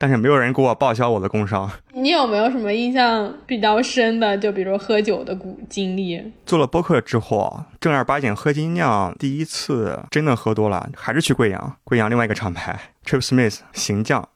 [0.03, 1.71] 但是没有人给我报销我的工伤。
[1.93, 4.37] 你有没有什么印象比较深的？
[4.37, 6.21] 就比如喝酒的故经历？
[6.45, 14.29] 做了播客之后，正儿八经喝精酿，第一次真的喝多了，还是去贵阳，贵阳另外一个厂牌 Trip Smith 行将。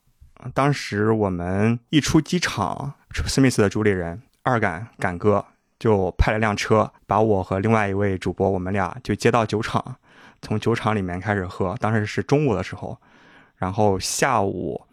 [0.55, 5.45] 当时我们一出机场，Trip Smith 的主理人二杆杆哥
[5.81, 9.97] 就派了辆车，把我和另外一位主播，我们俩就接到酒厂，
[10.41, 11.75] 从酒厂里面开始喝。
[11.81, 12.97] 当时是中午的时候，
[13.57, 14.86] 然后下午。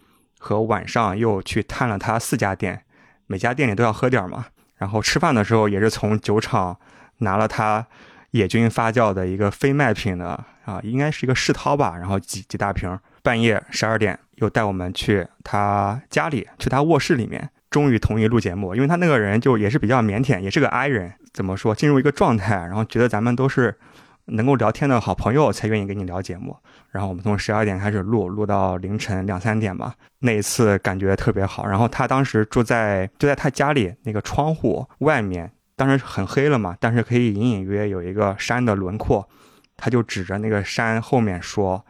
[0.43, 2.84] 和晚上又去探了他四家店，
[3.27, 4.47] 每家店里都要喝点嘛。
[4.75, 6.77] 然后吃饭的时候也是从酒厂
[7.19, 7.88] 拿了他
[8.32, 11.95] 野菌发酵的一个非卖品的啊，应该是一个世涛吧。
[11.97, 12.99] 然后几几大瓶。
[13.21, 18.75] 半夜十二点又带我们去他家里，去他卧室里面，终于同意录节目。
[18.75, 23.79] 因为他那个人就也是比较腼腆，也是个 I 人，怎么说，进入一个状态，然后觉得咱们都是。
[24.26, 26.56] 能够聊天的好朋友才愿意跟你聊节目，
[26.92, 29.94] 然后我们从十二点开始录，录到凌晨两三点吧。
[30.20, 31.68] 那一次感觉特别好。
[31.68, 39.28] 然后他当时住在就在他家里那个窗户外面，当时很黑了嘛，但是可以隐隐约有一个山的轮廓。
[39.76, 41.86] 他就指着那个山后面说：“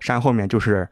[0.00, 0.88] 山后面就是，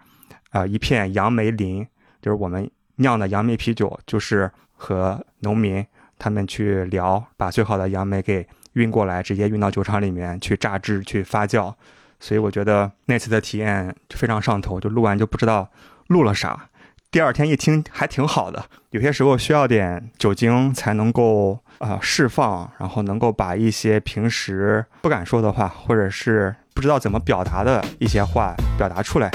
[0.50, 1.86] 呃，一片杨梅林，
[2.20, 5.86] 就是我们酿的杨梅啤酒，就是和农民
[6.18, 11.74] 他们去聊，把最好的杨梅给。”运过来，直接运到酒厂里面去榨汁、去发酵，
[12.18, 14.80] 所以我觉得那次的体验非常上头。
[14.80, 15.70] 就录完就不知道
[16.08, 16.68] 录了啥，
[17.10, 18.64] 第二天一听还挺好的。
[18.90, 29.30] 有些时候需要点酒精才能够啊释放，然后能够把一些平时不敢说的话，或者是不知道怎么表达的一些话表达出来。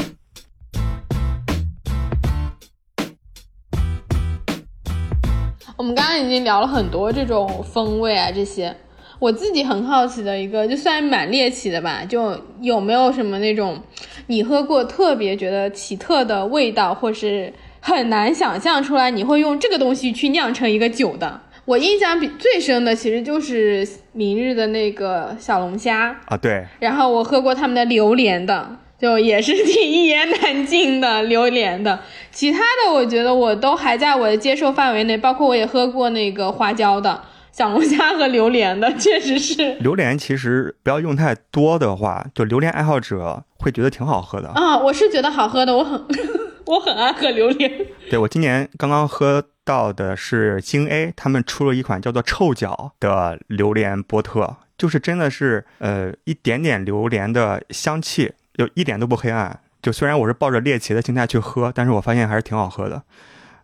[5.76, 8.76] 我们刚刚已经聊了很多这种风味啊，这些。
[9.20, 13.82] 我自己很好奇的一个，就算蛮猎奇的吧，就有没有什么那种
[14.28, 21.42] 你喝过特别觉得奇特的味道，或是很难想象出来你会用这个东西去酿成一个酒的？
[21.66, 26.66] 我印象比最深的其实就是明日的那个小龙虾啊，对。
[26.80, 32.00] 然后我喝过他们的榴莲的，就也是挺一言难尽的榴莲的。
[32.32, 37.22] 其他的我觉得我都还在我的接受范围内，包括我也喝过那个花椒的。
[37.58, 44.78] 小龙虾和榴莲的确实是，榴莲其实不要用太多的话，就榴莲爱好者会觉得挺好喝的啊。
[44.78, 46.06] 我是觉得好喝的，我很
[46.68, 47.88] 我很爱喝榴莲。
[48.12, 59.60] 对我今年刚刚喝到的是京 A，他们出了一款叫做臭脚的榴莲波特，就是真的是呃一点点榴莲的香气，就一点都不黑暗。
[59.82, 63.02] 就虽然我是抱着猎奇的心态去喝，但是我发现还是挺好喝的。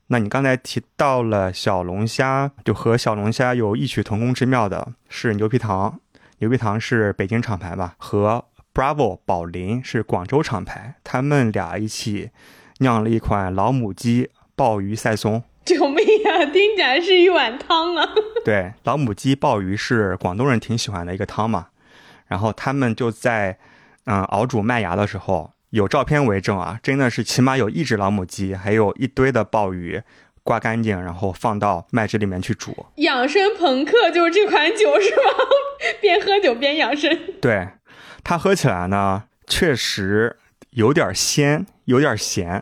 [0.08, 6.00] 那你刚才提到了小龙虾，就和小龙虾有异曲同工之妙的是牛皮糖，
[6.40, 7.96] 牛皮糖是北京厂牌吧？
[7.98, 12.32] 和 Bravo 宝林是广州厂牌，他们俩一起
[12.80, 15.44] 酿了一款老母鸡鲍鱼赛松。
[15.64, 16.46] 救命啊！
[16.52, 18.10] 听起来是一碗汤啊！
[18.44, 21.68] 对，老母鸡鲍鱼是广东人挺喜欢的一个汤嘛。
[22.28, 23.58] 然后他们就在
[24.04, 25.53] 嗯熬煮麦芽的时候。
[25.74, 30.04] 有照片为证啊，真的是起码有一只老母鸡，还有一堆的鲍鱼，
[30.44, 32.86] 刮干净，然后放到麦汁里面去煮。
[32.98, 35.24] 养生朋克就是这款酒是吗？
[36.00, 37.18] 边喝酒边养生。
[37.42, 37.70] 对，
[38.24, 40.38] 它喝起来呢，确实
[40.70, 42.62] 有点鲜，有点咸，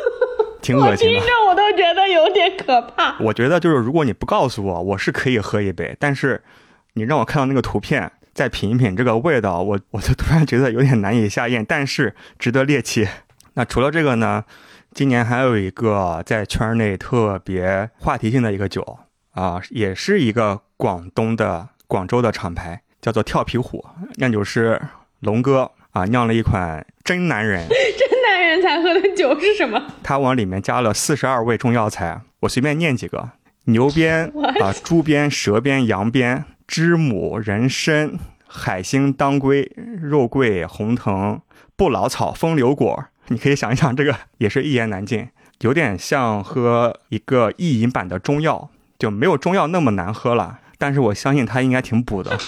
[0.62, 1.12] 挺恶心的。
[1.12, 3.18] 听着我都觉得有点可怕。
[3.20, 6.42] 我觉得就是如果你不告诉我，我是可以喝一杯，但是
[6.94, 8.12] 你让我看到那个图片。
[8.36, 13.08] 再品一品这个味道，我我就突然觉得有点难以下咽，但是值得猎奇。
[13.54, 14.44] 那除了这个呢，
[14.92, 18.98] 今年还有一个在圈内特别话题性的一个酒
[19.30, 23.82] 啊，也是一个广东的广州的厂牌，叫做跳皮虎
[24.16, 24.78] 酿酒师
[25.20, 29.82] 龙哥啊酿了一款真男人 真男人才喝的酒是什么？
[30.02, 33.30] 他往里面加了四十二味中药材，我随便念几个：
[33.64, 34.30] 牛鞭
[34.60, 36.44] 啊、猪鞭、蛇鞭、羊鞭。
[36.66, 41.40] 知母、人参、海星、当归、肉桂、红藤、
[41.76, 45.28] 不老草、风流果，你可以想一想，这个也是一言难尽。
[45.60, 50.58] 有点像喝一个意淫版的中药，就没有中药那么难喝了。
[50.76, 52.38] 但是我相信它应该挺补的。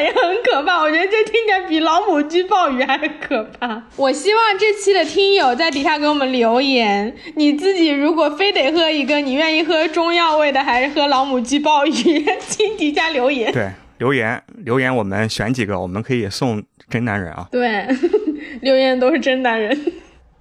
[0.00, 3.82] 也很可怕，我觉得这听起来比老母鸡鲍鱼还可怕。
[3.96, 11.92] 我希望这期的听友在底下给我们留言，你自己如果非得喝一个，你愿意喝中药味的还是喝老母鸡鲍鱼？
[12.40, 13.52] 请底下留言。
[13.52, 17.46] 对，留言留言，我们选几个，我们可以送真男人啊。
[17.50, 17.86] 对，
[18.62, 19.92] 留言都是真男人。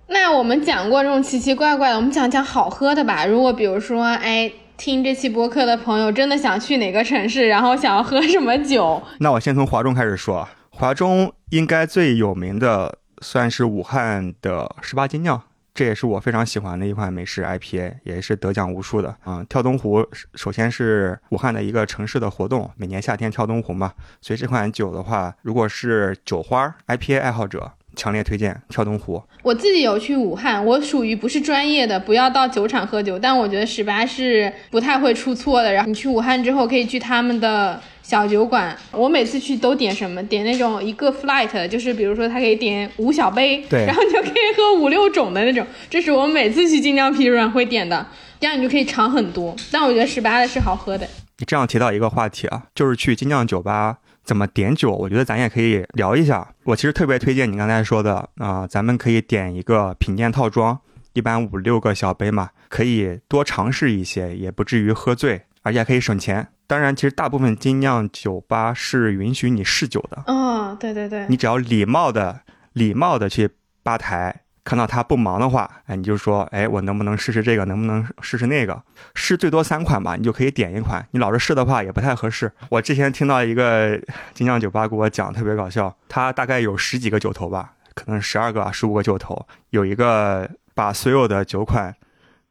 [0.07, 3.25] 那我们讲过这种奇奇怪怪的，我们讲讲好喝的吧。
[3.25, 4.51] 如果比如说，哎。
[4.83, 9.01] 听这期播客的朋友真的想去哪个城市，然后想要喝什么酒？
[9.19, 10.45] 那我先从华中开始说。
[10.71, 15.41] 华中应该最有名的算是武汉的十八斤酿，
[15.73, 19.41] 这也是我非常喜欢的一款美式 IPA，也是得奖无数的啊。
[19.47, 20.05] 跳东湖
[20.35, 27.71] 首先是武汉的一个城市的活动，每年夏天跳东湖嘛，所以这款酒的话，如果是酒花 IPA 爱好者。
[27.95, 29.21] 强烈推荐跳东湖。
[29.41, 33.19] 我自己有去武汉，我属于不是专业的，不要到酒厂喝酒。
[33.19, 35.73] 但我觉得十八是不太会出错的。
[35.73, 38.75] 然后你去武汉之后，可以去他们的小酒馆。
[38.91, 40.23] 我每次去都点什么？
[40.23, 45.65] 点那种一个 flight，就是比如说他可以点五小杯，对，然后你就可以喝五六种的那种。
[45.89, 48.05] 这是我每次去精酿啤酒馆会点的，
[48.39, 49.55] 这样你就可以尝很多。
[49.71, 51.07] 但我觉得十八的是好喝的。
[51.39, 53.97] 你这样提到一个话题啊，就是去精酿酒吧。
[54.23, 54.91] 怎么点酒？
[54.91, 56.53] 我觉得咱也可以聊一下。
[56.63, 60.79] 我其实特别推荐你刚才说的啊，咱们可以点一个品鉴套装，
[61.13, 66.47] 一般五六个小杯嘛，可以多尝试一些，也不至于喝醉，而且还可以省钱。
[66.65, 70.23] 当然，其实大部分精酿酒吧是允许你试酒的。
[70.27, 73.49] 哦，对对对，你只要礼貌的、礼貌的去
[73.83, 74.42] 吧台。
[74.63, 77.65] 看到他不忙的话，哎，你就说，哎，我能不能试试这个？
[77.65, 78.81] 能不能试试那个？
[79.13, 81.05] 试最多三款吧，你就可以点一款。
[81.11, 82.51] 你老是试的话也不太合适。
[82.69, 83.99] 我之前听到一个
[84.33, 85.93] 精酿酒吧给我讲，特别搞笑。
[86.07, 91.93] 他大概有十几个酒头吧，可能十二个、十五个酒头，有一个把所有的酒款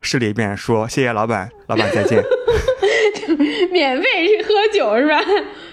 [0.02, 2.22] 试了一遍，说谢谢老板，老板再见。
[3.72, 5.18] 免费喝酒是吧？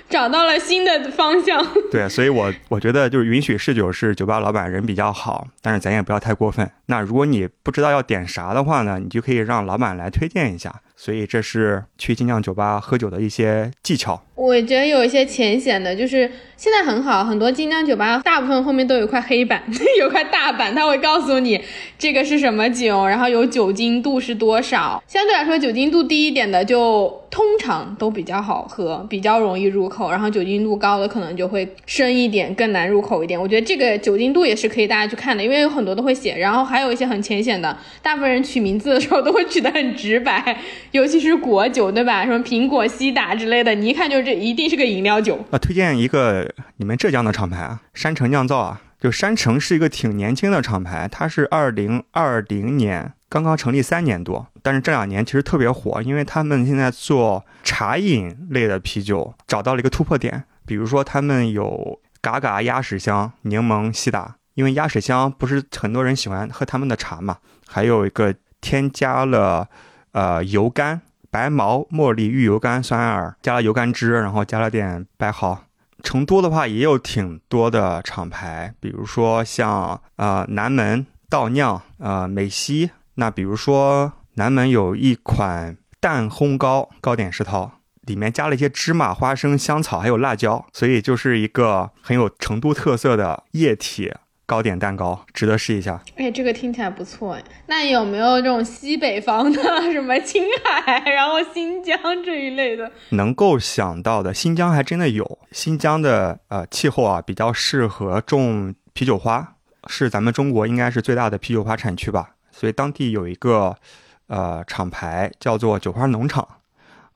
[0.09, 1.65] 找到了新的方向。
[1.91, 6.69] 对，所以我我觉得就是允许试酒是酒吧老板人比较好，但是咱也不要太过分。
[6.87, 10.81] 那如果你不知道要点啥的话呢，你就可以让老板来推荐一下。
[11.01, 14.21] 所以这是去精酿酒吧喝酒的一些技巧。
[14.35, 19.63] 我觉得有一些浅显的，就是现在很好，很多精酿酒吧大部分后面都有块黑板，
[19.97, 21.61] 有块大板，他会告诉你
[21.97, 25.01] 这个是什么酒，然后有酒精度是多少。
[25.07, 33.39] 相对来说，酒精度低一点的就通常都比较好喝，比较容易入口，然后酒精度高的可能就会深一点，更难入口一点。
[33.39, 36.37] 我觉得这个酒精度也是可以大家去看的，因为有很多都会写。
[36.37, 40.57] 然后还有一些很浅显的，大部分人取名字的时候都会取得很直白。
[40.91, 42.25] 尤其是果酒，对吧？
[42.25, 45.43] 什么苹果西打之类的，你一看就这一定是个饮料酒。
[45.51, 48.81] 啊，推荐一个你们浙江的厂牌啊，山城酿造啊。
[48.99, 60.43] 就山城是一个挺年轻的厂牌，它是二零二零年刚刚成立三年多，但是这两年其实特别火，因为他们现在做茶饮类的啤酒找到了一个突破点。
[60.65, 67.37] 比如说他们有嘎嘎鸭屎香柠檬西打，因为鸭屎香不是很多人喜欢喝他们的茶嘛，
[67.67, 69.69] 还有一个添加了。
[70.11, 75.65] 呃，油甘、白毛、茉莉、玉油甘、酸饵，加了油甘汁，然后加了点白毫。
[76.01, 82.91] 成都的话也有挺多的厂牌，比如说像呃南门道酿，呃美西。
[83.15, 94.13] 那比如说南门有一款蛋烘糕糕点世涛，里面加了一些芝麻、花生、香草还有辣椒，所以就是一个很有成都特色的液体。
[94.49, 96.01] 糕点蛋糕值得试一下。
[96.15, 97.43] 哎，这个听起来不错哎。
[97.67, 99.61] 那有没有这种西北方的，
[99.93, 101.95] 什么青海， 然后新疆
[102.25, 102.91] 这一类的？
[103.09, 105.37] 能够想到的，新疆还真的有。
[105.51, 109.55] 新疆的呃气候啊，比较适合种啤酒花，
[109.87, 112.31] 是咱们中国应该是最大的啤酒花产区吧。
[112.51, 113.77] 所以当地有一个
[114.25, 116.47] 呃厂牌叫做酒花农场。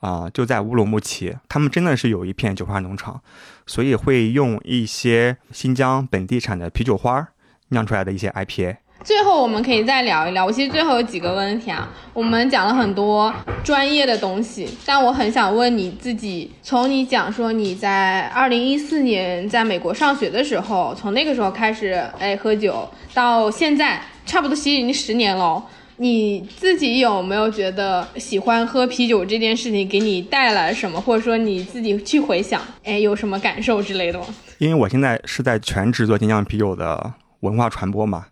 [0.04, 3.22] 啊，就在乌鲁木齐，他们真的是有一片酒花农场，
[3.66, 7.30] 所以会用一些新疆本地产的啤酒花
[7.70, 8.78] 酿出来的一些 IPA。
[9.04, 25.62] 最后我们可以再聊一聊，我其实最后有几个问题啊，我们讲了很多专业的东西，但我很想问你自己，从你讲说你在二零一四年在美国上学的时候，从那个时候开始哎喝酒，到现在差不多其实已经十年了。
[25.98, 34.26] 你自己有没有觉得喜欢喝啤酒这件事情给你带来什么，或者说你自己去回想，哎，有什么感受之类的吗？
[34.58, 38.26] 因为我现在是在全职做精酿啤酒的文化传播嘛，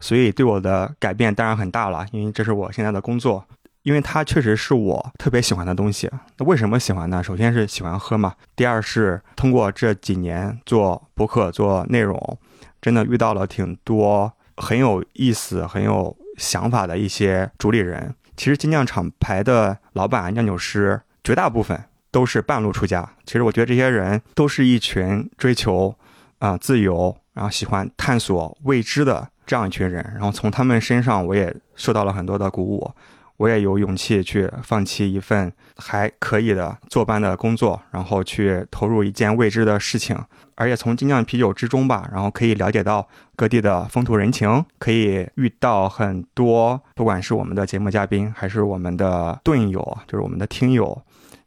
[0.00, 2.06] 所以对我的改变当然很大了。
[2.12, 3.42] 因为这是我现在的工作，
[3.84, 6.10] 因为它确实是我特别喜欢的东西。
[6.36, 7.22] 那为什么喜欢呢？
[7.22, 12.38] 首先是喜欢喝嘛，第二是通过这几年做博客做内容，
[12.82, 16.14] 真的遇到了挺多很有意思、很有。
[16.38, 18.14] 想法的一些主理人。
[18.36, 21.78] 其实精酿厂牌的老板、酿酒师，绝大部分
[22.10, 23.06] 都是半路出家。
[23.26, 25.94] 其实我觉得这些人都是一群追求
[26.38, 30.02] 啊、自由，然后喜欢探索未知的这样一群人。
[30.14, 32.90] 然后从他们身上，我也受到了很多的鼓舞。
[33.38, 40.16] 我也有勇气去放弃一份还可以的坐班的工作，然后去投入一件未知的事情。
[40.56, 51.00] 而且从精酿啤酒之中吧，然后可以了解到各地的风土人情，可以遇到很多，不管是我们的节目嘉宾，还是我们的盾友，就是我们的听友，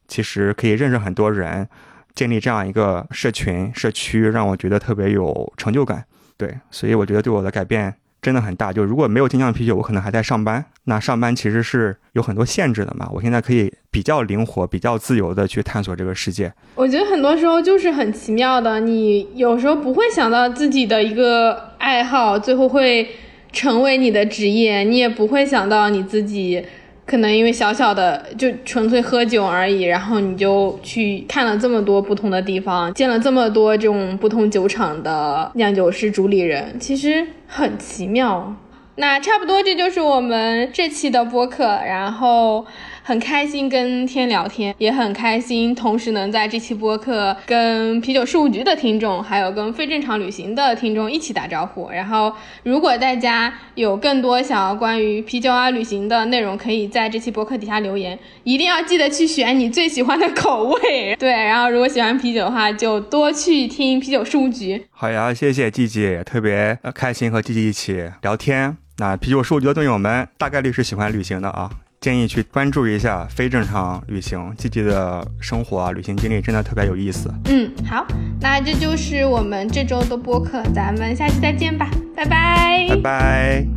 [0.08, 1.68] 其实可以认识很多人，
[2.16, 6.06] 建立这样一个社群社区，让我觉得特别有成就感。
[6.38, 8.72] 对，所以我觉得对我的改变真的很大。
[8.72, 10.64] 就如果没有精酿啤酒，我可能还在上班。
[10.86, 13.10] 那上班其实是有很多限制的嘛。
[13.14, 16.52] 我现在可以比较灵活、比较自由的去探索这个世界。
[16.76, 23.08] 我觉得很多时候就是很奇妙的，你有时候不会想到自己的一个爱好最后会
[23.52, 26.64] 成为你的职业，你也不会想到你自己
[27.12, 38.56] 可能因为小小的就纯粹喝酒而已，然后你就去看了这么多不同的地方，见了这么多这种不同酒厂的酿酒师主理人，其实很奇妙。
[38.96, 41.66] 那差不多，这就是我们这期的播客。
[41.66, 42.66] 然后
[43.12, 51.90] 很开心跟天聊天，也很开心，同时能在这期播客跟啤酒事务局的听众，还有跟非正常旅行的听众一起打招呼。
[51.90, 52.34] 然后，
[52.64, 58.18] 如果大家有更多想要关于啤酒啊旅行的内容，可以在这期播客底下留言。
[58.46, 61.14] 一定要记得去选你最喜欢的口味。
[61.20, 64.82] 对，然后如果喜欢啤酒的话，就多去听啤酒事务局。
[64.96, 68.78] 好呀，谢谢季季，特别开心和季季一起聊天。
[69.00, 71.70] 那啤酒事务局的队友们大概率是喜欢旅行的啊，
[72.02, 77.32] 建议去关注一下非正常旅行积极的生活啊旅行经历真的特别有意思。
[77.46, 78.04] 嗯好
[78.40, 81.88] 那这就是我们这周的播客咱们下期再见吧。
[82.16, 82.88] 拜拜。
[82.90, 83.68] 拜拜。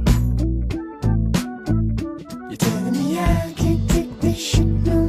[2.49, 5.03] You talking mia can't talk this shit no